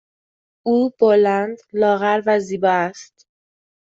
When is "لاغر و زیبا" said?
1.73-2.69